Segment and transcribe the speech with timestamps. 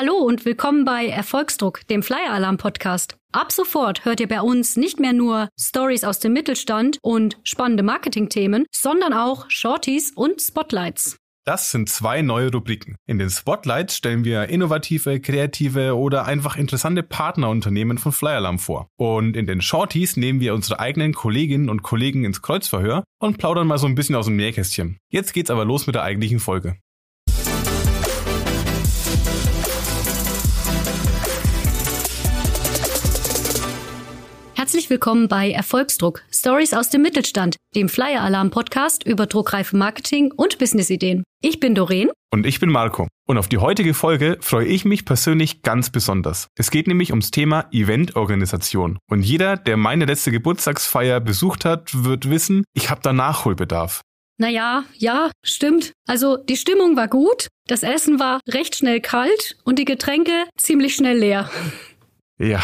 [0.00, 3.16] Hallo und willkommen bei Erfolgsdruck, dem Flyer Alarm Podcast.
[3.32, 7.82] Ab sofort hört ihr bei uns nicht mehr nur Stories aus dem Mittelstand und spannende
[7.82, 11.16] Marketingthemen, sondern auch Shorties und Spotlights.
[11.44, 12.94] Das sind zwei neue Rubriken.
[13.08, 18.86] In den Spotlights stellen wir innovative, kreative oder einfach interessante Partnerunternehmen von Flyalarm vor.
[19.00, 23.66] Und in den Shorties nehmen wir unsere eigenen Kolleginnen und Kollegen ins Kreuzverhör und plaudern
[23.66, 24.98] mal so ein bisschen aus dem Nähkästchen.
[25.10, 26.76] Jetzt geht's aber los mit der eigentlichen Folge.
[34.88, 40.32] Herzlich willkommen bei Erfolgsdruck, Stories aus dem Mittelstand, dem Flyer Alarm Podcast über druckreife Marketing
[40.32, 41.24] und Businessideen.
[41.42, 42.08] Ich bin Doreen.
[42.32, 43.06] Und ich bin Marco.
[43.26, 46.48] Und auf die heutige Folge freue ich mich persönlich ganz besonders.
[46.56, 48.96] Es geht nämlich ums Thema Eventorganisation.
[49.10, 54.00] Und jeder, der meine letzte Geburtstagsfeier besucht hat, wird wissen, ich habe da Nachholbedarf.
[54.38, 55.92] Naja, ja, stimmt.
[56.06, 60.94] Also die Stimmung war gut, das Essen war recht schnell kalt und die Getränke ziemlich
[60.94, 61.50] schnell leer.
[62.38, 62.62] Ja,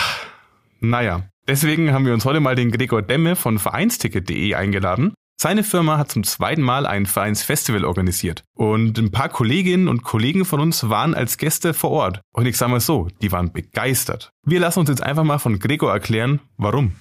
[0.81, 1.29] naja.
[1.47, 5.13] Deswegen haben wir uns heute mal den Gregor Demme von Vereinsticket.de eingeladen.
[5.39, 8.45] Seine Firma hat zum zweiten Mal ein Vereinsfestival organisiert.
[8.55, 12.21] Und ein paar Kolleginnen und Kollegen von uns waren als Gäste vor Ort.
[12.33, 14.31] Und ich sage mal so, die waren begeistert.
[14.47, 16.93] Wir lassen uns jetzt einfach mal von Gregor erklären, warum.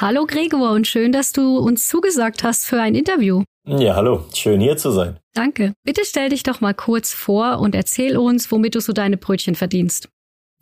[0.00, 3.44] Hallo Gregor und schön, dass du uns zugesagt hast für ein Interview.
[3.64, 5.20] Ja, hallo, schön hier zu sein.
[5.34, 5.74] Danke.
[5.84, 9.54] Bitte stell dich doch mal kurz vor und erzähl uns, womit du so deine Brötchen
[9.54, 10.08] verdienst.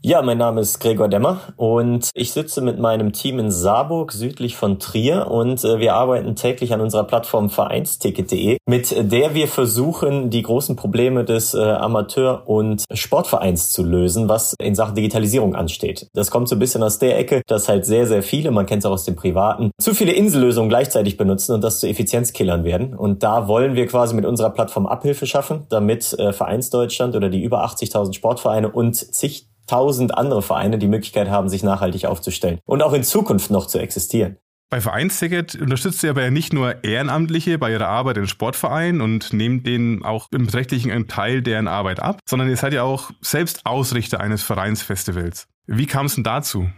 [0.00, 4.54] Ja, mein Name ist Gregor Demmer und ich sitze mit meinem Team in Saarburg südlich
[4.54, 10.30] von Trier und äh, wir arbeiten täglich an unserer Plattform Vereinsticket.de, mit der wir versuchen,
[10.30, 16.06] die großen Probleme des äh, Amateur- und Sportvereins zu lösen, was in Sachen Digitalisierung ansteht.
[16.14, 18.84] Das kommt so ein bisschen aus der Ecke, dass halt sehr, sehr viele, man kennt
[18.84, 22.94] es auch aus dem Privaten, zu viele Insellösungen gleichzeitig benutzen und das zu Effizienzkillern werden.
[22.94, 27.42] Und da wollen wir quasi mit unserer Plattform Abhilfe schaffen, damit äh, Vereinsdeutschland oder die
[27.42, 32.82] über 80.000 Sportvereine und zig tausend andere Vereine die Möglichkeit haben, sich nachhaltig aufzustellen und
[32.82, 34.38] auch in Zukunft noch zu existieren.
[34.70, 39.32] Bei Vereinsticket unterstützt ihr aber ja nicht nur Ehrenamtliche bei ihrer Arbeit in Sportvereinen und
[39.32, 43.64] nehmt denen auch im Beträchtlichen Teil deren Arbeit ab, sondern ihr seid ja auch selbst
[43.64, 45.46] Ausrichter eines Vereinsfestivals.
[45.66, 46.68] Wie kam es denn dazu?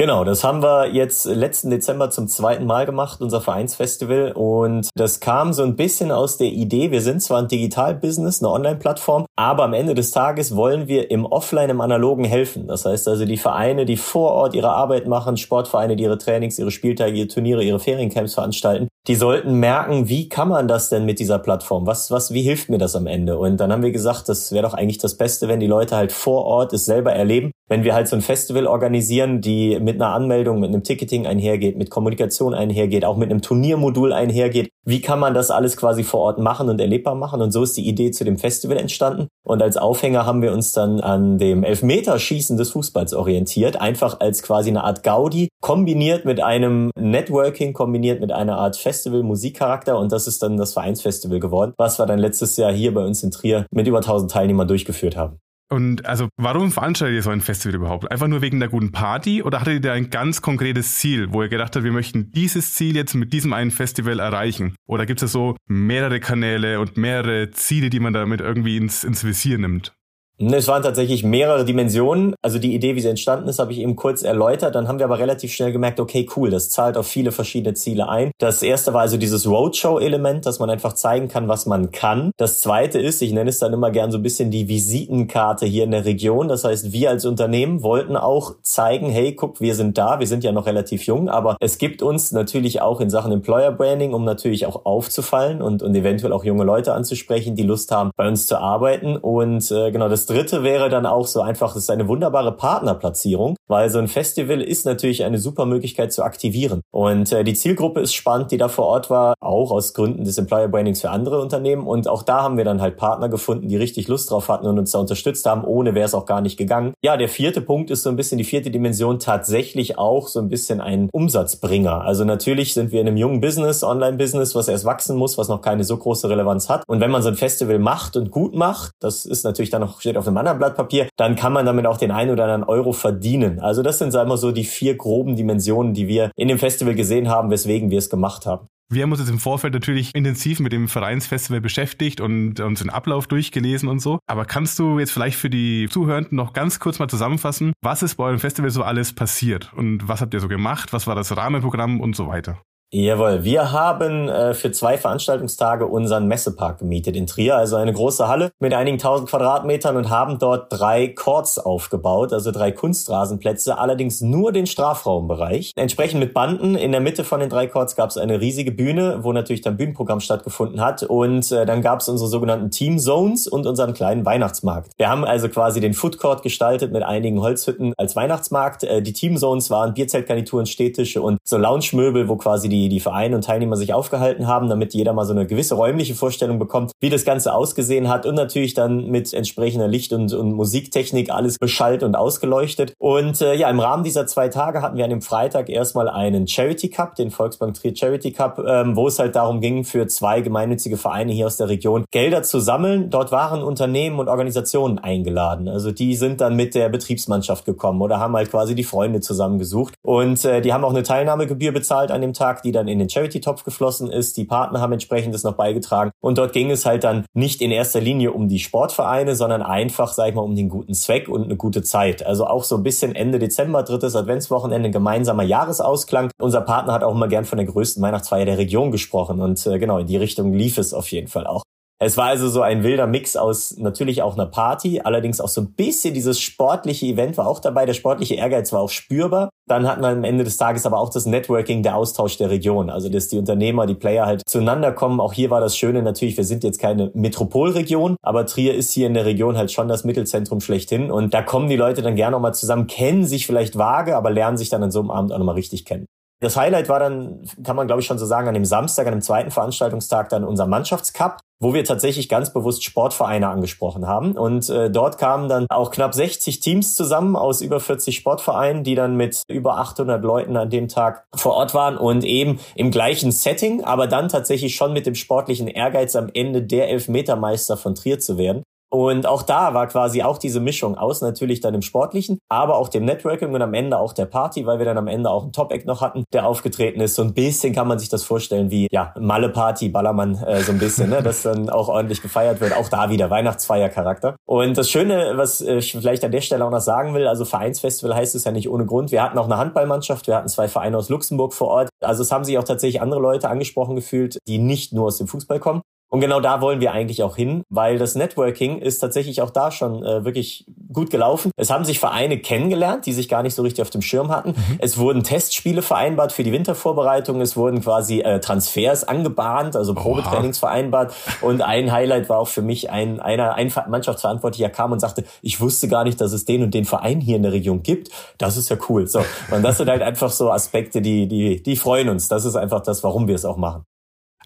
[0.00, 4.30] Genau, das haben wir jetzt letzten Dezember zum zweiten Mal gemacht, unser Vereinsfestival.
[4.30, 8.52] Und das kam so ein bisschen aus der Idee, wir sind zwar ein Digital-Business, eine
[8.52, 12.68] Online-Plattform, aber am Ende des Tages wollen wir im Offline, im Analogen helfen.
[12.68, 16.60] Das heißt also die Vereine, die vor Ort ihre Arbeit machen, Sportvereine, die ihre Trainings,
[16.60, 21.06] ihre Spieltage, ihre Turniere, ihre Feriencamps veranstalten, die sollten merken, wie kann man das denn
[21.06, 21.86] mit dieser Plattform?
[21.86, 23.38] Was, was, wie hilft mir das am Ende?
[23.38, 26.12] Und dann haben wir gesagt, das wäre doch eigentlich das Beste, wenn die Leute halt
[26.12, 27.50] vor Ort es selber erleben.
[27.68, 31.78] Wenn wir halt so ein Festival organisieren, die mit einer Anmeldung, mit einem Ticketing einhergeht,
[31.78, 34.68] mit Kommunikation einhergeht, auch mit einem Turniermodul einhergeht.
[34.88, 37.42] Wie kann man das alles quasi vor Ort machen und erlebbar machen?
[37.42, 39.28] Und so ist die Idee zu dem Festival entstanden.
[39.44, 43.78] Und als Aufhänger haben wir uns dann an dem Elfmeterschießen des Fußballs orientiert.
[43.78, 49.98] Einfach als quasi eine Art Gaudi, kombiniert mit einem Networking, kombiniert mit einer Art Festival-Musikcharakter.
[49.98, 53.22] Und das ist dann das Vereinsfestival geworden, was wir dann letztes Jahr hier bei uns
[53.22, 55.38] in Trier mit über 1000 Teilnehmern durchgeführt haben.
[55.70, 58.10] Und also, warum veranstaltet ihr so ein Festival überhaupt?
[58.10, 61.42] Einfach nur wegen der guten Party oder hattet ihr da ein ganz konkretes Ziel, wo
[61.42, 64.74] ihr gedacht habt, wir möchten dieses Ziel jetzt mit diesem einen Festival erreichen?
[64.86, 69.24] Oder gibt es so mehrere Kanäle und mehrere Ziele, die man damit irgendwie ins, ins
[69.24, 69.92] Visier nimmt?
[70.40, 72.36] Es waren tatsächlich mehrere Dimensionen.
[72.42, 74.76] Also die Idee, wie sie entstanden ist, habe ich eben kurz erläutert.
[74.76, 78.08] Dann haben wir aber relativ schnell gemerkt, okay, cool, das zahlt auf viele verschiedene Ziele
[78.08, 78.30] ein.
[78.38, 82.30] Das erste war also dieses Roadshow-Element, dass man einfach zeigen kann, was man kann.
[82.36, 85.82] Das zweite ist, ich nenne es dann immer gern so ein bisschen die Visitenkarte hier
[85.82, 86.46] in der Region.
[86.46, 90.20] Das heißt, wir als Unternehmen wollten auch zeigen, hey, guck, wir sind da.
[90.20, 93.72] Wir sind ja noch relativ jung, aber es gibt uns natürlich auch in Sachen Employer
[93.72, 98.12] Branding, um natürlich auch aufzufallen und, und eventuell auch junge Leute anzusprechen, die Lust haben,
[98.16, 99.16] bei uns zu arbeiten.
[99.16, 103.56] Und äh, genau das dritte wäre dann auch so einfach, es ist eine wunderbare Partnerplatzierung,
[103.66, 106.82] weil so ein Festival ist natürlich eine super Möglichkeit zu aktivieren.
[106.90, 110.38] Und äh, die Zielgruppe ist spannend, die da vor Ort war, auch aus Gründen des
[110.38, 111.86] Employer Brandings für andere Unternehmen.
[111.86, 114.78] Und auch da haben wir dann halt Partner gefunden, die richtig Lust drauf hatten und
[114.78, 115.64] uns da unterstützt haben.
[115.64, 116.92] Ohne wäre es auch gar nicht gegangen.
[117.02, 120.48] Ja, der vierte Punkt ist so ein bisschen die vierte Dimension tatsächlich auch so ein
[120.48, 122.02] bisschen ein Umsatzbringer.
[122.02, 125.62] Also natürlich sind wir in einem jungen Business, Online-Business, was erst wachsen muss, was noch
[125.62, 126.84] keine so große Relevanz hat.
[126.86, 130.00] Und wenn man so ein Festival macht und gut macht, das ist natürlich dann noch,
[130.00, 132.64] steht auf einem anderen Blatt Papier, dann kann man damit auch den einen oder anderen
[132.64, 133.60] Euro verdienen.
[133.60, 136.94] Also das sind, sagen wir so, die vier groben Dimensionen, die wir in dem Festival
[136.94, 138.68] gesehen haben, weswegen wir es gemacht haben.
[138.90, 142.88] Wir haben uns jetzt im Vorfeld natürlich intensiv mit dem Vereinsfestival beschäftigt und uns den
[142.88, 144.18] Ablauf durchgelesen und so.
[144.26, 148.14] Aber kannst du jetzt vielleicht für die Zuhörenden noch ganz kurz mal zusammenfassen, was ist
[148.14, 151.36] bei eurem Festival so alles passiert und was habt ihr so gemacht, was war das
[151.36, 152.62] Rahmenprogramm und so weiter?
[152.90, 158.28] Jawohl, wir haben äh, für zwei Veranstaltungstage unseren Messepark gemietet in Trier, also eine große
[158.28, 164.22] Halle mit einigen tausend Quadratmetern und haben dort drei Courts aufgebaut, also drei Kunstrasenplätze, allerdings
[164.22, 165.72] nur den Strafraumbereich.
[165.76, 166.76] Entsprechend mit Banden.
[166.76, 169.76] In der Mitte von den drei Courts gab es eine riesige Bühne, wo natürlich dann
[169.76, 174.24] Bühnenprogramm stattgefunden hat und äh, dann gab es unsere sogenannten Team Zones und unseren kleinen
[174.24, 174.92] Weihnachtsmarkt.
[174.96, 178.84] Wir haben also quasi den Food Court gestaltet mit einigen Holzhütten als Weihnachtsmarkt.
[178.84, 183.00] Äh, die Team Zones waren Bierzeltgarnituren, Städtische und so Lounge-Möbel, wo quasi die die, die
[183.00, 186.92] Vereine und Teilnehmer sich aufgehalten haben, damit jeder mal so eine gewisse räumliche Vorstellung bekommt,
[187.00, 191.58] wie das Ganze ausgesehen hat und natürlich dann mit entsprechender Licht- und, und Musiktechnik alles
[191.58, 192.94] beschallt und ausgeleuchtet.
[192.98, 196.46] Und äh, ja, im Rahmen dieser zwei Tage hatten wir an dem Freitag erstmal einen
[196.46, 200.40] Charity Cup, den Volksbank Trier Charity Cup, ähm, wo es halt darum ging, für zwei
[200.40, 203.10] gemeinnützige Vereine hier aus der Region Gelder zu sammeln.
[203.10, 205.68] Dort waren Unternehmen und Organisationen eingeladen.
[205.68, 209.94] Also die sind dann mit der Betriebsmannschaft gekommen oder haben halt quasi die Freunde zusammengesucht.
[210.02, 213.08] Und äh, die haben auch eine Teilnahmegebühr bezahlt an dem Tag, die dann in den
[213.08, 214.36] Charity-Topf geflossen ist.
[214.36, 216.10] Die Partner haben entsprechendes noch beigetragen.
[216.20, 220.12] Und dort ging es halt dann nicht in erster Linie um die Sportvereine, sondern einfach,
[220.12, 222.24] sag ich mal, um den guten Zweck und eine gute Zeit.
[222.24, 226.30] Also auch so ein bisschen Ende Dezember, drittes Adventswochenende, gemeinsamer Jahresausklang.
[226.38, 229.40] Unser Partner hat auch immer gern von der größten Weihnachtsfeier der Region gesprochen.
[229.40, 231.62] Und äh, genau, in die Richtung lief es auf jeden Fall auch.
[232.00, 235.62] Es war also so ein wilder Mix aus natürlich auch einer Party, allerdings auch so
[235.62, 237.86] ein bisschen dieses sportliche Event war auch dabei.
[237.86, 239.50] Der sportliche Ehrgeiz war auch spürbar.
[239.66, 242.88] Dann hatten wir am Ende des Tages aber auch das Networking, der Austausch der Region.
[242.88, 245.18] Also, dass die Unternehmer, die Player halt zueinander kommen.
[245.18, 249.08] Auch hier war das Schöne natürlich, wir sind jetzt keine Metropolregion, aber Trier ist hier
[249.08, 251.10] in der Region halt schon das Mittelzentrum schlechthin.
[251.10, 254.56] Und da kommen die Leute dann gerne nochmal zusammen, kennen sich vielleicht vage, aber lernen
[254.56, 256.06] sich dann an so einem Abend auch nochmal richtig kennen.
[256.40, 259.12] Das Highlight war dann, kann man glaube ich schon so sagen, an dem Samstag, an
[259.12, 264.32] dem zweiten Veranstaltungstag dann unser Mannschaftscup, wo wir tatsächlich ganz bewusst Sportvereine angesprochen haben.
[264.32, 268.94] Und äh, dort kamen dann auch knapp 60 Teams zusammen aus über 40 Sportvereinen, die
[268.94, 273.32] dann mit über 800 Leuten an dem Tag vor Ort waren und eben im gleichen
[273.32, 278.20] Setting, aber dann tatsächlich schon mit dem sportlichen Ehrgeiz am Ende der Elfmetermeister von Trier
[278.20, 278.62] zu werden.
[278.90, 282.88] Und auch da war quasi auch diese Mischung aus natürlich dann im Sportlichen, aber auch
[282.88, 285.52] dem Networking und am Ende auch der Party, weil wir dann am Ende auch einen
[285.52, 287.14] Top-Act noch hatten, der aufgetreten ist.
[287.14, 290.78] So ein bisschen kann man sich das vorstellen wie, ja, Malle-Party, Ballermann, äh, so ein
[290.78, 292.74] bisschen, ne, dass dann auch ordentlich gefeiert wird.
[292.74, 294.36] Auch da wieder Weihnachtsfeiercharakter.
[294.46, 297.44] Und das Schöne, was äh, ich vielleicht an der Stelle auch noch sagen will, also
[297.44, 299.12] Vereinsfestival heißt es ja nicht ohne Grund.
[299.12, 301.90] Wir hatten auch eine Handballmannschaft, wir hatten zwei Vereine aus Luxemburg vor Ort.
[302.02, 305.26] Also es haben sich auch tatsächlich andere Leute angesprochen gefühlt, die nicht nur aus dem
[305.26, 305.82] Fußball kommen.
[306.10, 309.70] Und genau da wollen wir eigentlich auch hin, weil das Networking ist tatsächlich auch da
[309.70, 311.50] schon äh, wirklich gut gelaufen.
[311.56, 314.50] Es haben sich Vereine kennengelernt, die sich gar nicht so richtig auf dem Schirm hatten.
[314.50, 314.78] Mhm.
[314.78, 317.42] Es wurden Testspiele vereinbart für die Wintervorbereitung.
[317.42, 320.68] Es wurden quasi äh, Transfers angebahnt, also Probetrainings Oha.
[320.68, 321.14] vereinbart.
[321.42, 325.60] Und ein Highlight war auch für mich ein einer ein Mannschaftsverantwortlicher kam und sagte, ich
[325.60, 328.08] wusste gar nicht, dass es den und den Verein hier in der Region gibt.
[328.38, 329.06] Das ist ja cool.
[329.06, 329.20] So
[329.50, 332.28] und das sind halt einfach so Aspekte, die die die freuen uns.
[332.28, 333.84] Das ist einfach das, warum wir es auch machen.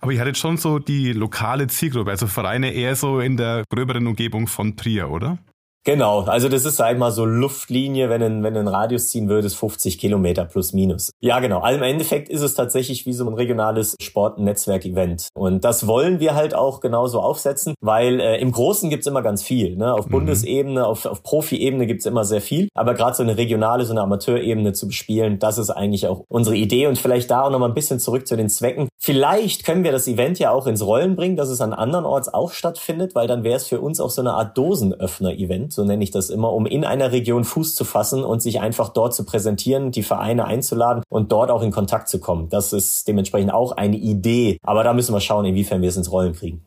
[0.02, 4.08] Aber ihr hattet schon so die lokale Zielgruppe, also Vereine eher so in der gröberen
[4.08, 5.38] Umgebung von Trier, oder?
[5.84, 9.28] Genau, also das ist sag ich mal so Luftlinie, wenn ein, wenn ein Radius ziehen
[9.28, 11.10] würdest, 50 Kilometer plus minus.
[11.18, 11.58] Ja, genau.
[11.58, 15.30] Also im Endeffekt ist es tatsächlich wie so ein regionales Sportnetzwerk-Event.
[15.34, 19.42] Und das wollen wir halt auch genauso aufsetzen, weil äh, im Großen gibt's immer ganz
[19.42, 19.76] viel.
[19.76, 19.92] Ne?
[19.92, 20.12] Auf mhm.
[20.12, 22.68] Bundesebene, auf, auf Profi-Ebene gibt's immer sehr viel.
[22.74, 26.54] Aber gerade so eine regionale, so eine Amateurebene zu bespielen, das ist eigentlich auch unsere
[26.54, 26.86] Idee.
[26.86, 28.88] Und vielleicht da auch nochmal ein bisschen zurück zu den Zwecken.
[28.98, 32.32] Vielleicht können wir das Event ja auch ins Rollen bringen, dass es an anderen Orts
[32.32, 36.04] auch stattfindet, weil dann wäre es für uns auch so eine Art Dosenöffner-Event so nenne
[36.04, 39.24] ich das immer, um in einer Region Fuß zu fassen und sich einfach dort zu
[39.24, 42.48] präsentieren, die Vereine einzuladen und dort auch in Kontakt zu kommen.
[42.48, 44.58] Das ist dementsprechend auch eine Idee.
[44.62, 46.64] Aber da müssen wir schauen, inwiefern wir es ins Rollen kriegen.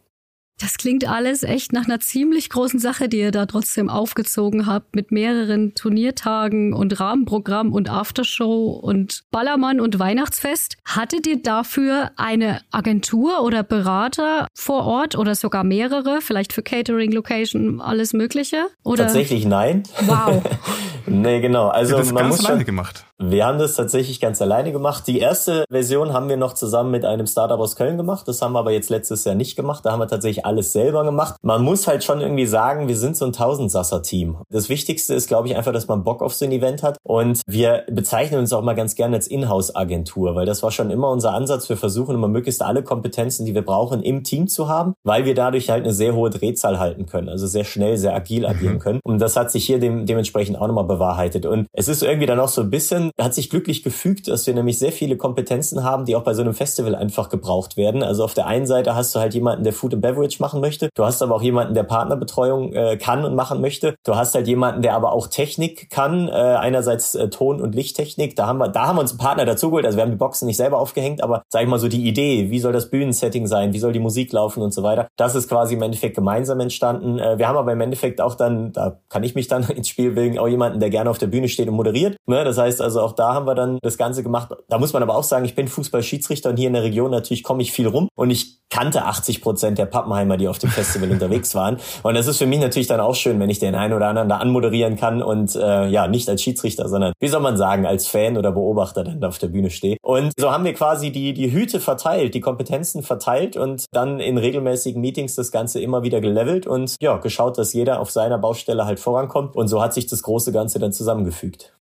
[0.59, 4.95] Das klingt alles echt nach einer ziemlich großen Sache, die ihr da trotzdem aufgezogen habt,
[4.95, 10.77] mit mehreren Turniertagen und Rahmenprogramm und Aftershow und Ballermann und Weihnachtsfest.
[10.85, 17.11] Hattet ihr dafür eine Agentur oder Berater vor Ort oder sogar mehrere, vielleicht für Catering,
[17.11, 18.67] Location, alles Mögliche?
[18.83, 19.03] Oder?
[19.03, 19.83] Tatsächlich nein.
[20.05, 20.41] Wow.
[21.05, 21.67] nee, genau.
[21.67, 23.05] Also das man ganz muss alleine schon, gemacht.
[23.17, 25.07] Wir haben das tatsächlich ganz alleine gemacht.
[25.07, 28.27] Die erste Version haben wir noch zusammen mit einem Startup aus Köln gemacht.
[28.27, 29.85] Das haben wir aber jetzt letztes Jahr nicht gemacht.
[29.85, 31.35] Da haben wir tatsächlich alles selber gemacht.
[31.41, 34.39] Man muss halt schon irgendwie sagen, wir sind so ein Tausendsasser-Team.
[34.49, 36.97] Das Wichtigste ist, glaube ich, einfach, dass man Bock auf so ein Event hat.
[37.03, 41.09] Und wir bezeichnen uns auch mal ganz gerne als Inhouse-Agentur, weil das war schon immer
[41.09, 41.69] unser Ansatz.
[41.69, 45.35] Wir versuchen immer möglichst alle Kompetenzen, die wir brauchen, im Team zu haben, weil wir
[45.35, 47.29] dadurch halt eine sehr hohe Drehzahl halten können.
[47.29, 48.79] Also sehr schnell, sehr agil agieren mhm.
[48.79, 48.99] können.
[49.05, 51.45] Und das hat sich hier dem, dementsprechend auch nochmal bewahrheitet.
[51.45, 54.53] Und es ist irgendwie dann auch so ein bisschen hat sich glücklich gefügt, dass wir
[54.53, 58.03] nämlich sehr viele Kompetenzen haben, die auch bei so einem Festival einfach gebraucht werden.
[58.03, 60.89] Also auf der einen Seite hast du halt jemanden, der Food and Beverage machen möchte.
[60.95, 63.95] Du hast aber auch jemanden, der Partnerbetreuung äh, kann und machen möchte.
[64.03, 66.27] Du hast halt jemanden, der aber auch Technik kann.
[66.27, 68.35] Äh, einerseits äh, Ton- und Lichttechnik.
[68.35, 69.85] Da haben wir, da haben wir uns einen Partner dazugeholt.
[69.85, 72.49] Also wir haben die Boxen nicht selber aufgehängt, aber sag ich mal so die Idee,
[72.49, 75.07] wie soll das Bühnensetting sein, wie soll die Musik laufen und so weiter.
[75.17, 77.19] Das ist quasi im Endeffekt gemeinsam entstanden.
[77.19, 80.11] Äh, wir haben aber im Endeffekt auch dann, da kann ich mich dann ins Spiel
[80.11, 82.17] bringen, auch jemanden, der gerne auf der Bühne steht und moderiert.
[82.25, 82.43] Ne?
[82.43, 84.49] Das heißt also auch da haben wir dann das Ganze gemacht.
[84.69, 87.43] Da muss man aber auch sagen, ich bin Fußballschiedsrichter und hier in der Region natürlich
[87.43, 91.11] komme ich viel rum und ich kannte 80 Prozent der Pappenheimer, die auf dem Festival
[91.11, 91.77] unterwegs waren.
[92.03, 94.29] Und das ist für mich natürlich dann auch schön, wenn ich den einen oder anderen
[94.29, 98.07] da anmoderieren kann und äh, ja, nicht als Schiedsrichter, sondern wie soll man sagen, als
[98.07, 99.97] Fan oder Beobachter dann da auf der Bühne stehe.
[100.01, 104.37] Und so haben wir quasi die, die Hüte verteilt, die Kompetenzen verteilt und dann in
[104.37, 108.85] regelmäßigen Meetings das Ganze immer wieder gelevelt und ja, geschaut, dass jeder auf seiner Baustelle
[108.85, 109.55] halt vorankommt.
[109.55, 111.73] Und so hat sich das große Ganze dann zusammengefügt.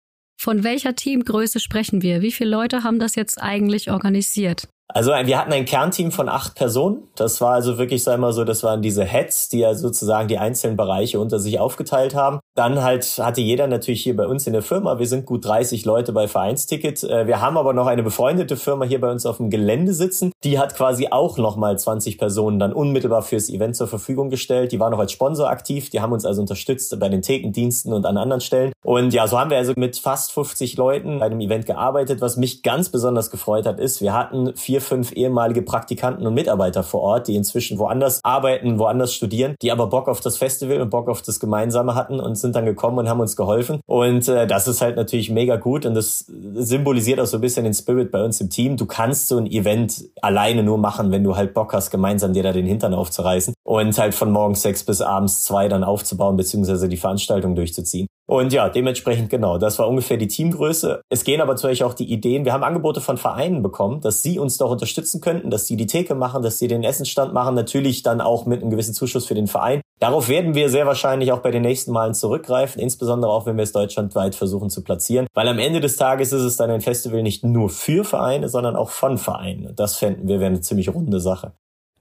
[0.43, 2.21] Von welcher Teamgröße sprechen wir?
[2.21, 4.67] Wie viele Leute haben das jetzt eigentlich organisiert?
[4.95, 7.09] Also wir hatten ein Kernteam von acht Personen.
[7.17, 10.39] Das war also wirklich, sag mal so, das waren diese Heads, die ja sozusagen die
[10.39, 12.41] einzelnen Bereiche unter sich aufgeteilt haben.
[12.55, 15.87] Dann halt hatte jeder natürlich hier bei uns in der Firma, wir sind gut 30
[15.87, 17.03] Leute bei Vereinsticket.
[17.05, 20.33] Äh, wir haben aber noch eine befreundete Firma hier bei uns auf dem Gelände sitzen.
[20.45, 24.73] Die hat quasi auch nochmal 20 Personen dann unmittelbar fürs Event zur Verfügung gestellt.
[24.73, 25.89] Die war noch als Sponsor aktiv.
[25.89, 28.73] Die haben uns also unterstützt bei den Thekendiensten und an anderen Stellen.
[28.85, 32.21] Und ja, so haben wir also mit fast 50 Leuten bei einem Event gearbeitet.
[32.21, 36.83] Was mich ganz besonders gefreut hat, ist, wir hatten vier fünf ehemalige Praktikanten und Mitarbeiter
[36.83, 40.91] vor Ort, die inzwischen woanders arbeiten, woanders studieren, die aber Bock auf das Festival und
[40.91, 43.81] Bock auf das Gemeinsame hatten und sind dann gekommen und haben uns geholfen.
[43.87, 47.65] Und äh, das ist halt natürlich mega gut und das symbolisiert auch so ein bisschen
[47.65, 48.77] den Spirit bei uns im Team.
[48.77, 52.43] Du kannst so ein Event alleine nur machen, wenn du halt Bock hast, gemeinsam dir
[52.43, 56.89] da den Hintern aufzureißen und halt von morgens sechs bis abends zwei dann aufzubauen, beziehungsweise
[56.89, 58.07] die Veranstaltung durchzuziehen.
[58.33, 61.03] Und ja, dementsprechend genau, das war ungefähr die Teamgröße.
[61.11, 62.47] Es gehen aber natürlich auch die Ideen.
[62.47, 65.85] Wir haben Angebote von Vereinen bekommen, dass sie uns doch unterstützen könnten, dass sie die
[65.85, 69.35] Theke machen, dass sie den Essensstand machen, natürlich dann auch mit einem gewissen Zuschuss für
[69.35, 69.83] den Verein.
[70.01, 73.65] Darauf werden wir sehr wahrscheinlich auch bei den nächsten Malen zurückgreifen, insbesondere auch, wenn wir
[73.65, 75.27] es deutschlandweit versuchen zu platzieren.
[75.35, 78.77] Weil am Ende des Tages ist es dann ein Festival nicht nur für Vereine, sondern
[78.77, 79.77] auch von Vereinen.
[79.77, 81.53] Das fänden wir wäre eine ziemlich runde Sache.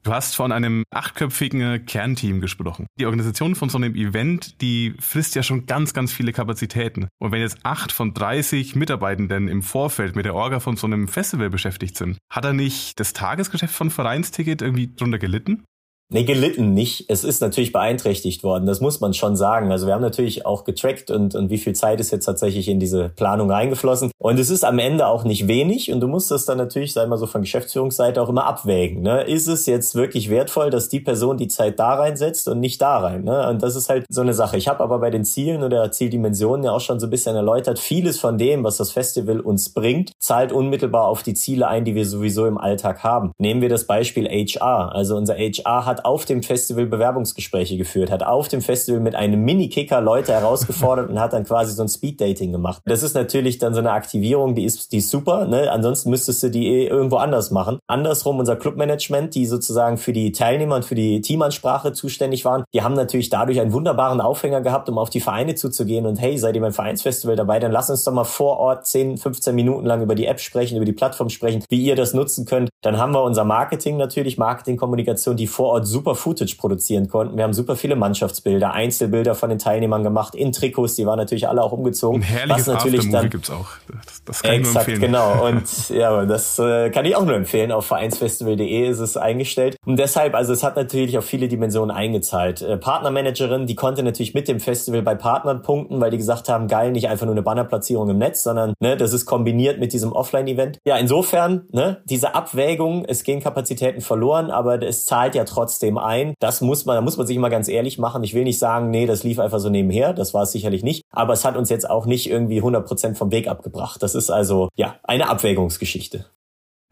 [0.04, 2.88] Du hast von einem achtköpfigen Kernteam gesprochen.
[3.00, 7.08] Die Organisation von so einem Event, die frisst ja schon ganz, ganz viele Kapazitäten.
[7.20, 11.08] Und wenn jetzt acht von 30 Mitarbeitenden im Vorfeld mit der Orga von so einem
[11.08, 15.66] Festival beschäftigt sind, hat er nicht das Tagesgeschäft von Vereinsticket irgendwie drunter gelitten?
[16.14, 17.06] Nee, gelitten nicht.
[17.08, 19.72] Es ist natürlich beeinträchtigt worden, das muss man schon sagen.
[19.72, 22.82] Also wir haben natürlich auch getrackt und, und wie viel Zeit ist jetzt tatsächlich in
[22.82, 24.12] diese Planung eingeflossen.
[24.18, 27.06] Und es ist am Ende auch nicht wenig und du musst das dann natürlich, sei
[27.06, 29.02] mal so von Geschäftsführungsseite auch immer abwägen.
[29.04, 29.24] Ne?
[29.24, 32.98] Ist es jetzt wirklich wertvoll, dass die Person die Zeit da reinsetzt und nicht da
[32.98, 33.24] rein?
[33.24, 33.48] Ne?
[33.48, 34.58] Und das ist halt so eine Sache.
[34.58, 37.80] Ich habe aber bei den Zielen oder Zieldimensionen ja auch schon so ein bisschen erläutert,
[37.80, 41.96] vieles von dem, was das Festival uns bringt, zahlt unmittelbar auf die Ziele ein, die
[41.96, 43.32] wir sowieso im Alltag haben.
[43.38, 44.94] Nehmen wir das Beispiel HR.
[44.94, 49.44] Also unser HR hat auf dem Festival Bewerbungsgespräche geführt, hat auf dem Festival mit einem
[49.44, 52.82] Mini-Kicker Leute herausgefordert und hat dann quasi so ein Speed-Dating gemacht.
[52.86, 55.46] Das ist natürlich dann so eine Aktivierung, die ist, die ist super.
[55.46, 55.72] Ne?
[55.72, 57.80] Ansonsten müsstest du die eh irgendwo anders machen.
[57.88, 62.82] Andersrum unser Clubmanagement, die sozusagen für die Teilnehmer und für die Teamansprache zuständig waren, die
[62.82, 66.56] haben natürlich dadurch einen wunderbaren Aufhänger gehabt, um auf die Vereine zuzugehen und hey, seid
[66.56, 70.02] ihr beim Vereinsfestival dabei, dann lass uns doch mal vor Ort 10, 15 Minuten lang
[70.02, 72.70] über die App sprechen, über die Plattform sprechen, wie ihr das nutzen könnt.
[72.82, 77.38] Dann haben wir unser Marketing natürlich, Marketingkommunikation, die vor Ort super Footage produzieren konnten.
[77.38, 81.48] Wir haben super viele Mannschaftsbilder, Einzelbilder von den Teilnehmern gemacht, in Trikots, die waren natürlich
[81.48, 82.22] alle auch umgezogen.
[82.22, 83.68] Ein herrliches was natürlich dann gibt's auch.
[84.06, 85.34] Das, das kann exakt, ich nur empfehlen.
[85.36, 85.46] genau.
[85.48, 87.72] Und ja, das äh, kann ich auch nur empfehlen.
[87.72, 89.76] Auf vereinsfestival.de ist es eingestellt.
[89.86, 92.62] Und deshalb, also es hat natürlich auf viele Dimensionen eingezahlt.
[92.62, 96.68] Äh, Partnermanagerin, die konnte natürlich mit dem Festival bei Partnern punkten, weil die gesagt haben,
[96.68, 100.12] geil, nicht einfach nur eine Bannerplatzierung im Netz, sondern ne, das ist kombiniert mit diesem
[100.12, 100.80] Offline-Event.
[100.86, 106.34] Ja, insofern, ne, diese Abwägung, es gehen Kapazitäten verloren, aber es zahlt ja trotzdem ein.
[106.40, 108.24] Das muss man, da muss man sich immer ganz ehrlich machen.
[108.24, 110.14] Ich will nicht sagen, nee, das lief einfach so nebenher.
[110.14, 111.04] Das war es sicherlich nicht.
[111.12, 114.04] Aber es hat uns jetzt auch nicht irgendwie 100 Prozent vom Weg abgebracht.
[114.04, 116.26] Das ist also, ja, eine Abwägungsgeschichte.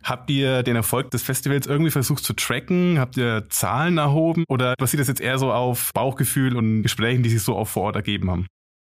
[0.04, 3.00] Habt ihr den Erfolg des Festivals irgendwie versucht zu tracken?
[3.00, 4.46] Habt ihr Zahlen erhoben?
[4.48, 7.84] Oder basiert das jetzt eher so auf Bauchgefühl und Gesprächen, die sich so auch vor
[7.84, 8.48] Ort ergeben haben?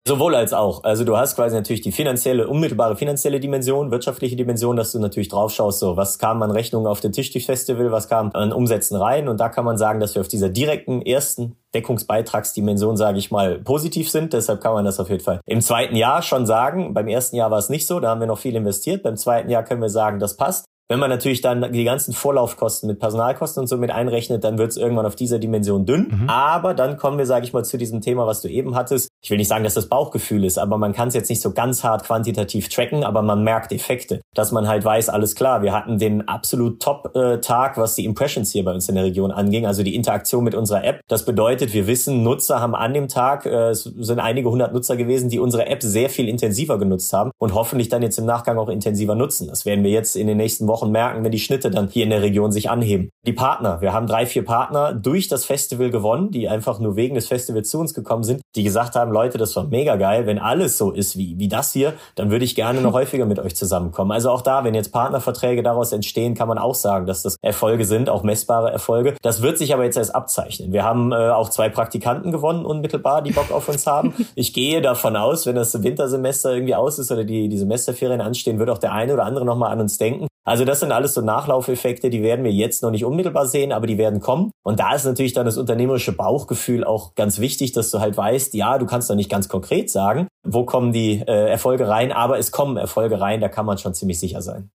[0.06, 0.84] Sowohl als auch.
[0.84, 5.28] Also du hast quasi natürlich die finanzielle, unmittelbare finanzielle Dimension, wirtschaftliche Dimension, dass du natürlich
[5.28, 8.52] drauf schaust, so was kam an Rechnungen auf den Tisch durch Festival, was kam an
[8.52, 9.28] Umsätzen rein.
[9.28, 13.60] Und da kann man sagen, dass wir auf dieser direkten ersten Deckungsbeitragsdimension, sage ich mal,
[13.60, 14.34] positiv sind.
[14.34, 16.92] Deshalb kann man das auf jeden Fall im zweiten Jahr schon sagen.
[16.92, 19.02] Beim ersten Jahr war es nicht so, da haben wir noch viel investiert.
[19.02, 20.66] Beim zweiten Jahr können wir sagen, das passt.
[20.88, 24.70] Wenn man natürlich dann die ganzen Vorlaufkosten mit Personalkosten und so mit einrechnet, dann wird
[24.70, 26.08] es irgendwann auf dieser Dimension dünn.
[26.10, 26.28] Mhm.
[26.28, 29.08] Aber dann kommen wir, sage ich mal, zu diesem Thema, was du eben hattest.
[29.22, 31.52] ich will nicht sagen, dass das Bauchgefühl ist, aber man kann es jetzt nicht so
[31.52, 35.72] ganz hart quantitativ tracken, aber man merkt Effekte, dass man halt weiß, alles klar, wir
[35.72, 39.82] hatten den absolut Top-Tag, was die Impressions hier bei uns in der Region anging, also
[39.82, 41.00] die Interaktion mit unserer App.
[41.08, 44.96] Das bedeutet, wir wissen, Nutzer haben an dem Tag, äh, es sind einige hundert Nutzer
[44.96, 48.58] gewesen, die unsere App sehr viel intensiver genutzt haben und hoffentlich dann jetzt im Nachgang
[48.58, 49.48] auch intensiver nutzen.
[49.48, 52.10] Das werden wir jetzt in den nächsten Wochen merken, wenn die Schnitte dann hier in
[52.10, 53.10] der Region sich anheben.
[53.26, 57.14] Die Partner, wir haben drei, vier Partner durch das Festival gewonnen, die einfach nur wegen
[57.14, 60.26] des Festivals zu uns gekommen sind, die gesagt haben, Leute, das war mega geil.
[60.26, 63.38] Wenn alles so ist wie, wie das hier, dann würde ich gerne noch häufiger mit
[63.38, 64.12] euch zusammenkommen.
[64.12, 67.84] Also auch da, wenn jetzt Partnerverträge daraus entstehen, kann man auch sagen, dass das Erfolge
[67.84, 69.14] sind, auch messbare Erfolge.
[69.22, 70.72] Das wird sich aber jetzt erst abzeichnen.
[70.72, 74.14] Wir haben äh, auch zwei Praktikanten gewonnen, unmittelbar, die Bock auf uns haben.
[74.36, 78.58] Ich gehe davon aus, wenn das Wintersemester irgendwie aus ist oder die, die Semesterferien anstehen,
[78.58, 80.26] wird auch der eine oder andere nochmal an uns denken.
[80.46, 83.86] Also das sind alles so Nachlaufeffekte, die werden wir jetzt noch nicht unmittelbar sehen, aber
[83.86, 84.50] die werden kommen.
[84.62, 88.52] Und da ist natürlich dann das unternehmerische Bauchgefühl auch ganz wichtig, dass du halt weißt,
[88.52, 92.38] ja, du kannst noch nicht ganz konkret sagen, wo kommen die äh, Erfolge rein, aber
[92.38, 94.70] es kommen Erfolge rein, da kann man schon ziemlich sicher sein.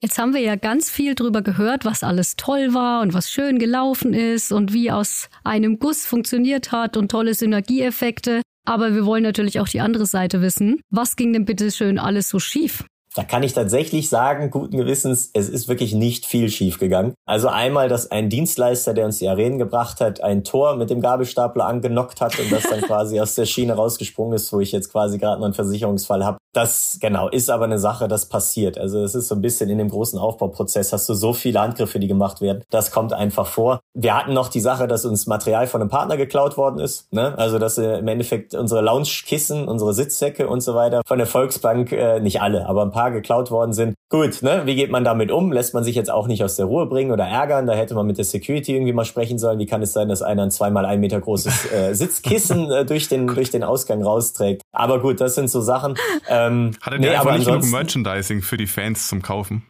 [0.00, 3.58] Jetzt haben wir ja ganz viel drüber gehört, was alles toll war und was schön
[3.58, 8.42] gelaufen ist und wie aus einem Guss funktioniert hat und tolle Synergieeffekte.
[8.64, 10.80] Aber wir wollen natürlich auch die andere Seite wissen.
[10.90, 12.84] Was ging denn bitte schön alles so schief?
[13.18, 17.14] Da kann ich tatsächlich sagen, guten Gewissens, es ist wirklich nicht viel schiefgegangen.
[17.26, 21.00] Also einmal, dass ein Dienstleister, der uns die Arenen gebracht hat, ein Tor mit dem
[21.00, 24.92] Gabelstapler angenockt hat und das dann quasi aus der Schiene rausgesprungen ist, wo ich jetzt
[24.92, 26.38] quasi gerade noch einen Versicherungsfall habe.
[26.52, 28.78] Das genau ist aber eine Sache, das passiert.
[28.78, 31.98] Also es ist so ein bisschen in dem großen Aufbauprozess hast du so viele Angriffe,
[31.98, 32.62] die gemacht werden.
[32.70, 33.80] Das kommt einfach vor.
[33.94, 37.12] Wir hatten noch die Sache, dass uns Material von einem Partner geklaut worden ist.
[37.12, 37.36] Ne?
[37.36, 41.92] Also dass äh, im Endeffekt unsere Loungekissen, unsere Sitzsäcke und so weiter von der Volksbank,
[41.92, 43.94] äh, nicht alle, aber ein paar geklaut worden sind.
[44.10, 44.62] Gut, ne?
[44.64, 45.52] Wie geht man damit um?
[45.52, 47.66] Lässt man sich jetzt auch nicht aus der Ruhe bringen oder ärgern?
[47.66, 49.58] Da hätte man mit der Security irgendwie mal sprechen sollen.
[49.58, 53.08] Wie kann es sein, dass einer ein zweimal ein Meter großes äh, Sitzkissen äh, durch
[53.08, 54.62] den durch den Ausgang rausträgt?
[54.72, 55.94] Aber gut, das sind so Sachen.
[56.46, 59.64] Ähm, Hatte der nee, einfach nicht genug Merchandising für die Fans zum Kaufen?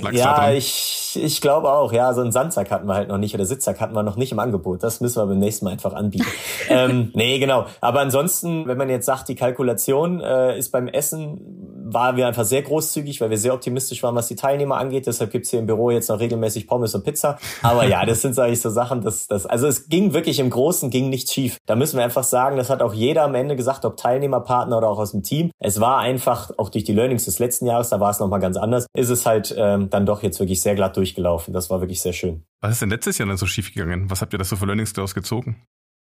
[0.00, 1.92] Lag's ja, ich, ich glaube auch.
[1.92, 4.32] Ja, so einen Sandsack hatten wir halt noch nicht oder Sitzsack hatten wir noch nicht
[4.32, 4.82] im Angebot.
[4.82, 6.26] Das müssen wir beim nächsten Mal einfach anbieten.
[6.68, 7.66] ähm, nee, genau.
[7.80, 12.44] Aber ansonsten, wenn man jetzt sagt, die Kalkulation äh, ist beim Essen waren wir einfach
[12.44, 15.06] sehr großzügig, weil wir sehr optimistisch waren, was die Teilnehmer angeht.
[15.06, 17.38] Deshalb gibt's hier im Büro jetzt noch regelmäßig Pommes und Pizza.
[17.62, 20.50] Aber ja, das sind sage ich so Sachen, dass das also es ging wirklich im
[20.50, 21.58] Großen ging nichts schief.
[21.66, 24.88] Da müssen wir einfach sagen, das hat auch jeder am Ende gesagt, ob Teilnehmer, oder
[24.88, 25.50] auch aus dem Team.
[25.58, 28.38] Es war einfach auch durch die Learnings des letzten Jahres, da war es noch mal
[28.38, 28.86] ganz anders.
[28.94, 31.52] Ist es halt ähm, dann doch jetzt wirklich sehr glatt durchgelaufen.
[31.52, 32.44] Das war wirklich sehr schön.
[32.60, 34.10] Was ist denn letztes Jahr dann so schief gegangen?
[34.10, 35.56] Was habt ihr da so für Learnings daraus gezogen?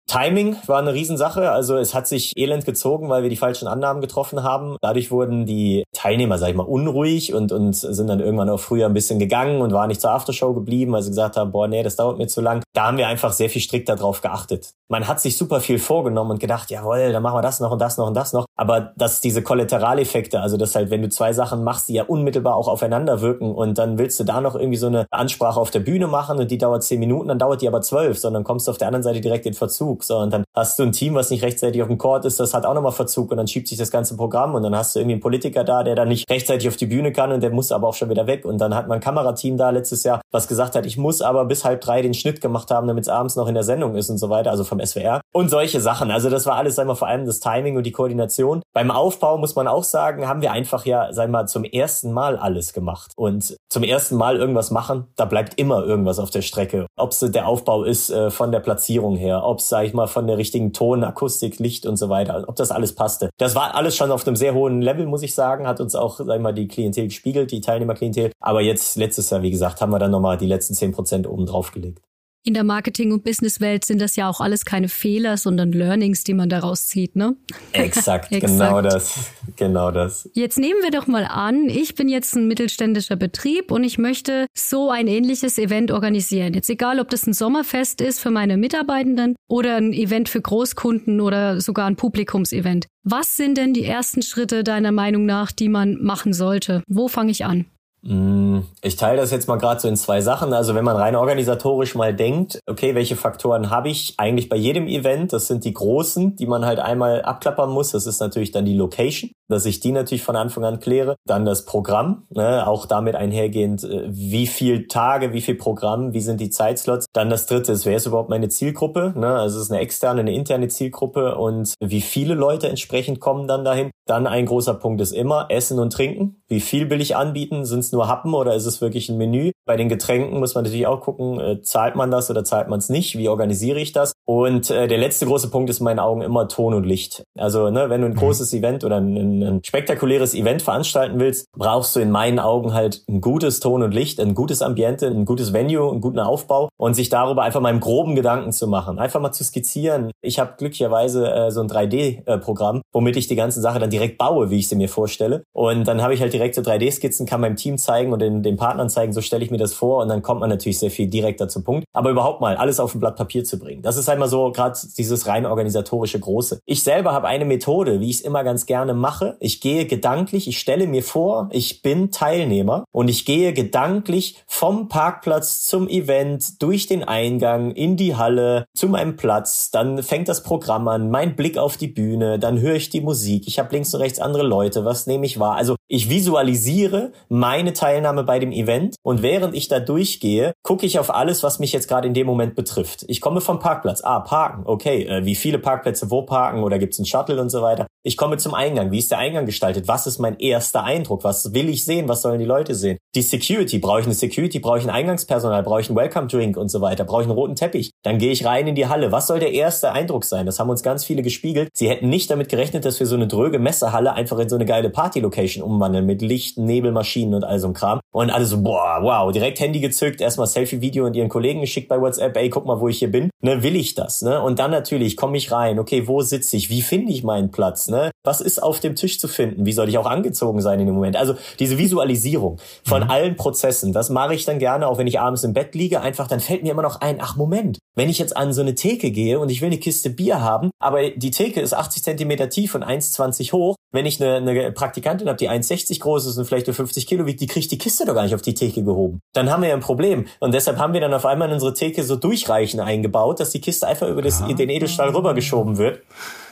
[0.06, 1.50] Timing war eine Riesensache.
[1.50, 4.76] Also es hat sich elend gezogen, weil wir die falschen Annahmen getroffen haben.
[4.80, 8.86] Dadurch wurden die Teilnehmer, sag ich mal, unruhig und, und sind dann irgendwann auch früher
[8.86, 11.82] ein bisschen gegangen und waren nicht zur Aftershow geblieben, weil sie gesagt haben, boah, nee,
[11.82, 12.62] das dauert mir zu lang.
[12.74, 14.72] Da haben wir einfach sehr viel strikter drauf geachtet.
[14.88, 17.78] Man hat sich super viel vorgenommen und gedacht, jawohl, dann machen wir das noch und
[17.78, 18.44] das noch und das noch.
[18.56, 22.54] Aber dass diese Kollateraleffekte, also dass halt, wenn du zwei Sachen machst, die ja unmittelbar
[22.54, 25.80] auch aufeinander wirken und dann willst du da noch irgendwie so eine Ansprache auf der
[25.80, 28.70] Bühne machen und die dauert zehn Minuten, dann dauert die aber zwölf, sondern kommst du
[28.70, 30.04] auf der anderen Seite direkt in Verzug.
[30.04, 32.54] So, und dann hast du ein Team, was nicht rechtzeitig auf dem Court ist, das
[32.54, 35.00] hat auch nochmal Verzug und dann schiebt sich das ganze Programm und dann hast du
[35.00, 37.72] irgendwie einen Politiker da, der dann nicht rechtzeitig auf die Bühne kann und der muss
[37.72, 38.44] aber auch schon wieder weg.
[38.44, 41.44] Und dann hat man ein Kamerateam da letztes Jahr, was gesagt hat, ich muss aber
[41.44, 44.10] bis halb drei den Schnitt gemacht haben, damit es abends noch in der Sendung ist
[44.10, 45.20] und so weiter, also vom SWR.
[45.32, 46.12] Und solche Sachen.
[46.12, 48.43] Also das war alles, wir, vor allem das Timing und die Koordination.
[48.72, 52.36] Beim Aufbau muss man auch sagen, haben wir einfach ja, wir mal, zum ersten Mal
[52.36, 53.12] alles gemacht.
[53.16, 56.86] Und zum ersten Mal irgendwas machen, da bleibt immer irgendwas auf der Strecke.
[56.96, 60.06] Ob es der Aufbau ist äh, von der Platzierung her, ob es, sag ich mal,
[60.06, 63.30] von der richtigen Ton, Akustik, Licht und so weiter, ob das alles passte.
[63.38, 66.18] Das war alles schon auf einem sehr hohen Level, muss ich sagen, hat uns auch,
[66.18, 68.32] sag ich mal, die Klientel gespiegelt, die Teilnehmerklientel.
[68.40, 71.46] Aber jetzt, letztes Jahr, wie gesagt, haben wir dann nochmal die letzten zehn Prozent oben
[71.46, 72.00] drauf gelegt.
[72.46, 76.34] In der Marketing- und Businesswelt sind das ja auch alles keine Fehler, sondern Learnings, die
[76.34, 77.36] man daraus zieht, ne?
[77.72, 79.14] Exakt, Exakt, genau das,
[79.56, 80.28] genau das.
[80.34, 84.46] Jetzt nehmen wir doch mal an, ich bin jetzt ein mittelständischer Betrieb und ich möchte
[84.54, 86.52] so ein ähnliches Event organisieren.
[86.52, 91.22] Jetzt egal, ob das ein Sommerfest ist für meine Mitarbeitenden oder ein Event für Großkunden
[91.22, 92.88] oder sogar ein Publikumsevent.
[93.04, 96.82] Was sind denn die ersten Schritte deiner Meinung nach, die man machen sollte?
[96.86, 97.64] Wo fange ich an?
[98.06, 100.52] Mm, ich teile das jetzt mal gerade so in zwei Sachen.
[100.52, 104.86] Also wenn man rein organisatorisch mal denkt, okay, welche Faktoren habe ich eigentlich bei jedem
[104.86, 105.32] Event?
[105.32, 107.92] Das sind die großen, die man halt einmal abklappern muss.
[107.92, 109.30] Das ist natürlich dann die Location.
[109.48, 111.16] Dass ich die natürlich von Anfang an kläre.
[111.26, 116.20] Dann das Programm, ne, auch damit einhergehend, äh, wie viel Tage, wie viel Programm, wie
[116.20, 117.06] sind die Zeitslots.
[117.12, 119.12] Dann das dritte ist, wer ist überhaupt meine Zielgruppe?
[119.16, 119.34] Ne?
[119.34, 123.64] Also es ist eine externe, eine interne Zielgruppe und wie viele Leute entsprechend kommen dann
[123.64, 123.90] dahin.
[124.06, 126.42] Dann ein großer Punkt ist immer Essen und Trinken.
[126.48, 127.64] Wie viel will ich anbieten?
[127.64, 129.52] Sind es nur Happen oder ist es wirklich ein Menü?
[129.66, 132.78] Bei den Getränken muss man natürlich auch gucken, äh, zahlt man das oder zahlt man
[132.78, 133.16] es nicht?
[133.16, 134.12] Wie organisiere ich das?
[134.26, 137.24] Und äh, der letzte große Punkt ist in meinen Augen immer Ton und Licht.
[137.38, 138.18] Also ne, wenn du ein mhm.
[138.18, 143.02] großes Event oder ein, ein spektakuläres Event veranstalten willst, brauchst du in meinen Augen halt
[143.08, 146.94] ein gutes Ton und Licht, ein gutes Ambiente, ein gutes Venue, einen guten Aufbau und
[146.94, 150.10] sich darüber einfach mal im groben Gedanken zu machen, einfach mal zu skizzieren.
[150.22, 154.18] Ich habe glücklicherweise äh, so ein 3D-Programm, äh, womit ich die ganze Sache dann direkt
[154.18, 155.44] baue, wie ich sie mir vorstelle.
[155.52, 158.56] Und dann habe ich halt direkt so 3D-Skizzen, kann meinem Team zeigen und den, den
[158.56, 161.08] Partnern zeigen, so stelle ich mir das vor und dann kommt man natürlich sehr viel
[161.08, 161.84] direkter zum Punkt.
[161.92, 163.82] Aber überhaupt mal alles auf ein Blatt Papier zu bringen.
[163.82, 166.60] Das ist halt mal so gerade dieses rein organisatorische Große.
[166.66, 169.23] Ich selber habe eine Methode, wie ich es immer ganz gerne mache.
[169.40, 174.88] Ich gehe gedanklich, ich stelle mir vor, ich bin Teilnehmer und ich gehe gedanklich vom
[174.88, 179.70] Parkplatz zum Event, durch den Eingang, in die Halle, zu meinem Platz.
[179.70, 183.44] Dann fängt das Programm an, mein Blick auf die Bühne, dann höre ich die Musik.
[183.46, 185.56] Ich habe links und rechts andere Leute, was nehme ich wahr?
[185.56, 190.98] Also ich visualisiere meine Teilnahme bei dem Event und während ich da durchgehe, gucke ich
[190.98, 193.04] auf alles, was mich jetzt gerade in dem Moment betrifft.
[193.08, 194.02] Ich komme vom Parkplatz.
[194.02, 194.62] Ah, parken.
[194.64, 197.86] Okay, äh, wie viele Parkplätze wo parken oder gibt es einen Shuttle und so weiter.
[198.02, 198.90] Ich komme zum Eingang.
[198.90, 199.86] Wie ist der Eingang gestaltet?
[199.86, 201.22] Was ist mein erster Eindruck?
[201.24, 202.08] Was will ich sehen?
[202.08, 202.98] Was sollen die Leute sehen?
[203.14, 203.78] Die Security.
[203.78, 204.58] Brauche ich eine Security?
[204.58, 205.62] Brauche ich ein Eingangspersonal?
[205.62, 207.04] Brauche ich einen Welcome Drink und so weiter?
[207.04, 207.92] Brauche ich einen roten Teppich?
[208.02, 209.12] Dann gehe ich rein in die Halle.
[209.12, 210.46] Was soll der erste Eindruck sein?
[210.46, 211.70] Das haben uns ganz viele gespiegelt.
[211.74, 214.64] Sie hätten nicht damit gerechnet, dass wir so eine dröge Messehalle einfach in so eine
[214.64, 218.00] geile Party-Location umwandeln mit Licht, Nebelmaschinen und all so Kram.
[218.12, 222.00] Und alle so, boah, wow, direkt Handy gezückt, erstmal Selfie-Video und ihren Kollegen geschickt bei
[222.00, 223.30] WhatsApp, ey, guck mal, wo ich hier bin.
[223.42, 224.22] Ne, will ich das?
[224.22, 224.40] Ne?
[224.40, 226.70] Und dann natürlich komme ich rein, okay, wo sitze ich?
[226.70, 227.88] Wie finde ich meinen Platz?
[227.88, 228.10] Ne?
[228.24, 229.66] Was ist auf dem Tisch zu finden?
[229.66, 231.16] Wie soll ich auch angezogen sein in dem Moment?
[231.16, 233.10] Also diese Visualisierung von mhm.
[233.10, 236.28] allen Prozessen, das mache ich dann gerne, auch wenn ich abends im Bett liege, einfach,
[236.28, 239.10] dann fällt mir immer noch ein, ach Moment, wenn ich jetzt an so eine Theke
[239.10, 242.74] gehe und ich will eine Kiste Bier haben, aber die Theke ist 80 Zentimeter tief
[242.74, 246.66] und 1,20 hoch, wenn ich eine, eine Praktikantin habe, die 1,60 groß ist und vielleicht
[246.66, 249.20] nur 50 Kilo wiegt, die kriegt die Kiste doch gar nicht auf die Theke gehoben.
[249.34, 250.26] Dann haben wir ja ein Problem.
[250.40, 253.60] Und deshalb haben wir dann auf einmal in unsere Theke so Durchreichen eingebaut, dass die
[253.60, 256.02] Kiste einfach über das, den Edelstahl rübergeschoben wird.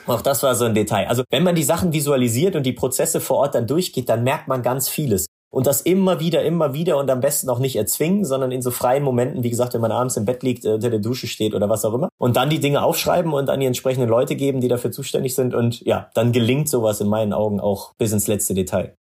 [0.07, 1.07] Auch das war so ein Detail.
[1.07, 4.47] Also wenn man die Sachen visualisiert und die Prozesse vor Ort dann durchgeht, dann merkt
[4.47, 5.27] man ganz vieles.
[5.53, 8.71] Und das immer wieder, immer wieder und am besten auch nicht erzwingen, sondern in so
[8.71, 11.53] freien Momenten, wie gesagt, wenn man abends im Bett liegt, äh, unter der Dusche steht
[11.53, 12.09] oder was auch immer.
[12.17, 15.53] Und dann die Dinge aufschreiben und an die entsprechenden Leute geben, die dafür zuständig sind.
[15.53, 18.95] Und ja, dann gelingt sowas in meinen Augen auch bis ins letzte Detail.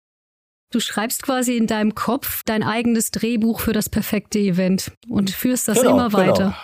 [0.74, 5.70] Du schreibst quasi in deinem Kopf dein eigenes Drehbuch für das perfekte Event und führst
[5.70, 6.18] das genau, immer genau.
[6.18, 6.44] weiter.
[6.44, 6.56] Genau.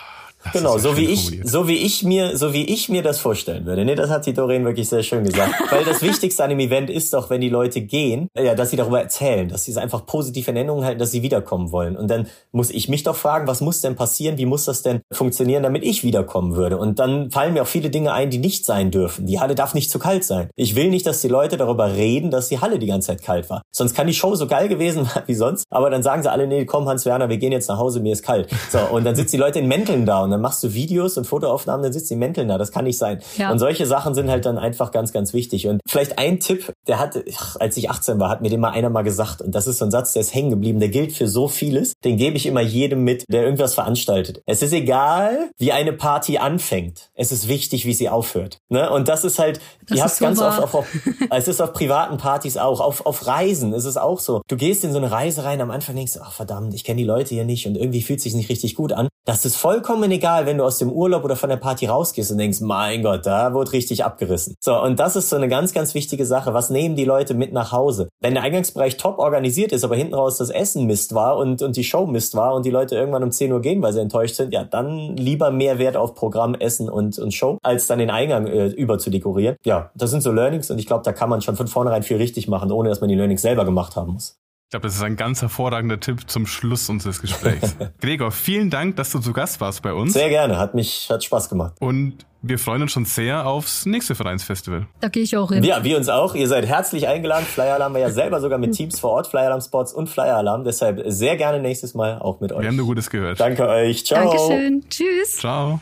[0.52, 3.66] Das genau, so wie ich, so wie ich mir, so wie ich mir das vorstellen
[3.66, 3.84] würde.
[3.84, 5.52] Nee, das hat die Doreen wirklich sehr schön gesagt.
[5.70, 8.76] Weil das Wichtigste an dem Event ist doch, wenn die Leute gehen, ja, dass sie
[8.76, 11.96] darüber erzählen, dass sie es einfach positiv in Erinnerung halten, dass sie wiederkommen wollen.
[11.96, 14.38] Und dann muss ich mich doch fragen, was muss denn passieren?
[14.38, 16.78] Wie muss das denn funktionieren, damit ich wiederkommen würde?
[16.78, 19.26] Und dann fallen mir auch viele Dinge ein, die nicht sein dürfen.
[19.26, 20.48] Die Halle darf nicht zu kalt sein.
[20.56, 23.50] Ich will nicht, dass die Leute darüber reden, dass die Halle die ganze Zeit kalt
[23.50, 23.62] war.
[23.70, 25.64] Sonst kann die Show so geil gewesen wie sonst.
[25.70, 28.12] Aber dann sagen sie alle, nee, komm, Hans Werner, wir gehen jetzt nach Hause, mir
[28.12, 28.48] ist kalt.
[28.70, 31.26] So, und dann sitzen die Leute in Mänteln da und dann machst du Videos und
[31.26, 32.58] Fotoaufnahmen, dann sitzt die Mänteln da.
[32.58, 33.20] Das kann nicht sein.
[33.36, 33.50] Ja.
[33.50, 35.66] Und solche Sachen sind halt dann einfach ganz, ganz wichtig.
[35.66, 37.18] Und vielleicht ein Tipp, der hat,
[37.58, 39.42] als ich 18 war, hat mir den mal einer mal gesagt.
[39.42, 40.80] Und das ist so ein Satz, der ist hängen geblieben.
[40.80, 41.92] Der gilt für so vieles.
[42.04, 44.42] Den gebe ich immer jedem mit, der irgendwas veranstaltet.
[44.46, 47.10] Es ist egal, wie eine Party anfängt.
[47.14, 48.58] Es ist wichtig, wie sie aufhört.
[48.68, 48.90] Ne?
[48.90, 50.48] Und das ist halt, das ihr habt so ganz wahr.
[50.48, 50.86] oft auf, auf,
[51.30, 54.42] es ist auf privaten Partys auch, auf, auf Reisen ist es auch so.
[54.48, 56.98] Du gehst in so eine Reise rein, am Anfang denkst du, ach verdammt, ich kenne
[56.98, 59.08] die Leute hier nicht und irgendwie fühlt sich nicht richtig gut an.
[59.24, 62.38] Das ist vollkommen egal, wenn du aus dem Urlaub oder von der Party rausgehst und
[62.38, 64.54] denkst, mein Gott, da wurde richtig abgerissen.
[64.60, 66.54] So, und das ist so eine ganz, ganz wichtige Sache.
[66.54, 68.08] Was nehmen die Leute mit nach Hause?
[68.20, 71.76] Wenn der Eingangsbereich top organisiert ist, aber hinten raus das Essen Mist war und, und
[71.76, 74.34] die Show Mist war und die Leute irgendwann um 10 Uhr gehen, weil sie enttäuscht
[74.34, 78.10] sind, ja, dann lieber mehr Wert auf Programm, Essen und, und Show, als dann den
[78.10, 79.56] Eingang äh, über zu dekorieren.
[79.64, 82.16] Ja, das sind so Learnings und ich glaube, da kann man schon von vornherein viel
[82.16, 84.36] richtig machen, ohne dass man die Learnings selber gemacht haben muss.
[84.68, 87.74] Ich glaube, das ist ein ganz hervorragender Tipp zum Schluss unseres Gesprächs.
[88.02, 90.12] Gregor, vielen Dank, dass du zu Gast warst bei uns.
[90.12, 91.72] Sehr gerne, hat mich hat Spaß gemacht.
[91.80, 94.86] Und wir freuen uns schon sehr aufs nächste Vereinsfestival.
[95.00, 95.64] Da gehe ich auch hin.
[95.64, 96.34] Ja, wir uns auch.
[96.34, 97.46] Ihr seid herzlich eingeladen.
[97.46, 100.36] Flyer Alarm war ja selber sogar mit Teams vor Ort, Flyer Alarm Spots und Flyer
[100.36, 100.64] Alarm.
[100.64, 102.60] Deshalb sehr gerne nächstes Mal auch mit euch.
[102.60, 103.40] Wir haben nur Gutes gehört.
[103.40, 104.04] Danke euch.
[104.04, 104.28] Ciao.
[104.28, 104.84] Dankeschön.
[104.90, 105.38] Tschüss.
[105.38, 105.80] Ciao.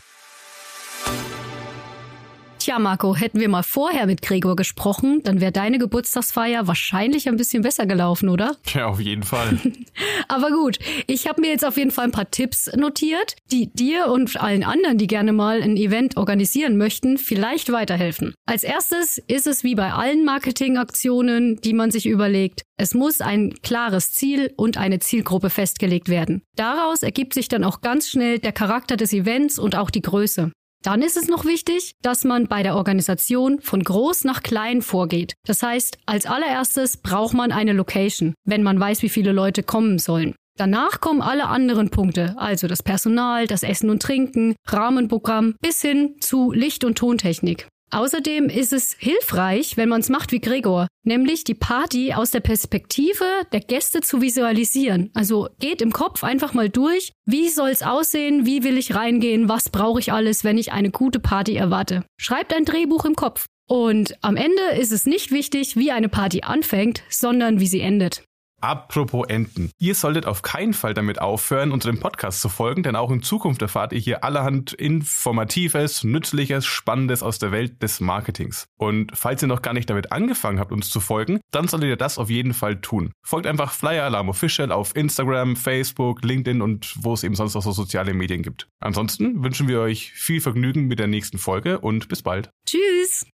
[2.66, 7.29] Tja, Ja, Marco, hätten wir mal vorher mit Gregor gesprochen, dann wäre deine Geburtstagsfeier wahrscheinlich
[7.29, 8.57] ein bisschen besser gelaufen, oder?
[8.74, 9.61] Ja, auf jeden Fall.
[10.29, 14.09] Aber gut, ich habe mir jetzt auf jeden Fall ein paar Tipps notiert, die dir
[14.09, 18.35] und allen anderen, die gerne mal ein Event organisieren möchten, vielleicht weiterhelfen.
[18.46, 23.55] Als erstes ist es wie bei allen Marketingaktionen, die man sich überlegt, es muss ein
[23.62, 26.42] klares Ziel und eine Zielgruppe festgelegt werden.
[26.57, 30.50] Daraus ergibt sich dann auch ganz schnell der Charakter des Events und auch die Größe.
[30.87, 35.35] Dann ist es noch wichtig, dass man bei der Organisation von groß nach klein vorgeht.
[35.44, 39.99] Das heißt, als allererstes braucht man eine Location, wenn man weiß, wie viele Leute kommen
[39.99, 40.37] sollen.
[40.57, 46.14] Danach kommen alle anderen Punkte, also das Personal, das Essen und Trinken, Rahmenprogramm bis hin
[46.20, 47.66] zu Licht- und Tontechnik.
[47.92, 52.40] Außerdem ist es hilfreich, wenn man es macht wie Gregor, nämlich die Party aus der
[52.40, 55.11] Perspektive der Gäste zu visualisieren.
[55.14, 59.49] Also geht im Kopf einfach mal durch, wie soll es aussehen, wie will ich reingehen,
[59.49, 62.05] was brauche ich alles, wenn ich eine gute Party erwarte.
[62.20, 63.46] Schreibt ein Drehbuch im Kopf.
[63.68, 68.22] Und am Ende ist es nicht wichtig, wie eine Party anfängt, sondern wie sie endet.
[68.61, 69.71] Apropos Enten.
[69.79, 73.62] Ihr solltet auf keinen Fall damit aufhören, unserem Podcast zu folgen, denn auch in Zukunft
[73.62, 78.66] erfahrt ihr hier allerhand Informatives, Nützliches, Spannendes aus der Welt des Marketings.
[78.77, 81.97] Und falls ihr noch gar nicht damit angefangen habt, uns zu folgen, dann solltet ihr
[81.97, 83.12] das auf jeden Fall tun.
[83.23, 87.62] Folgt einfach Flyer Alarm Official auf Instagram, Facebook, LinkedIn und wo es eben sonst noch
[87.62, 88.69] so soziale Medien gibt.
[88.81, 92.51] Ansonsten wünschen wir euch viel Vergnügen mit der nächsten Folge und bis bald.
[92.66, 93.27] Tschüss!